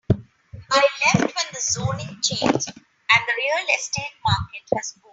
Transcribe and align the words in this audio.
I 0.11 0.81
left 1.05 1.21
when 1.35 1.45
the 1.53 1.59
zoning 1.59 2.17
changed 2.23 2.69
and 2.71 3.23
the 3.27 3.35
real 3.37 3.75
estate 3.75 4.09
market 4.25 4.63
has 4.77 4.93
boomed. 4.93 5.05